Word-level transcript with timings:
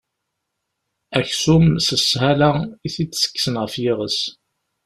Aksum, 1.19 1.65
s 1.87 1.87
sshala 2.03 2.51
i 2.85 2.87
t-id-tekksen 2.93 3.55
ɣef 3.61 3.73
yiɣes. 3.83 4.19